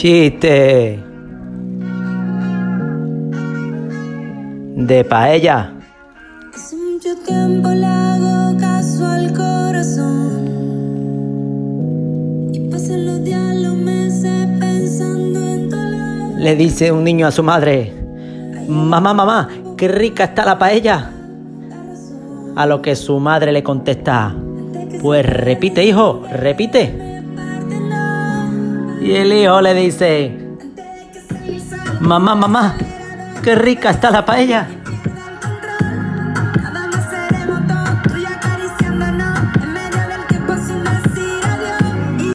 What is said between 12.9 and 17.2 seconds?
los días, los meses pensando en. Le dice un